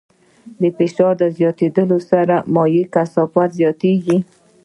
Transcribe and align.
د 0.61 0.63
فشار 0.77 1.13
له 1.21 1.27
زیاتېدو 1.37 1.97
سره 2.09 2.35
د 2.43 2.45
مایع 2.55 2.85
کثافت 2.95 3.49
زیاتېږي. 3.59 4.17